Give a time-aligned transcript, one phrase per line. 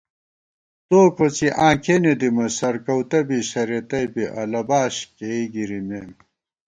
[0.87, 6.09] توکوڅی آں کېنےدِمہ سرکَؤتہ بی سرېتَئ بی، اَلہ باش کېئی گِرِمېم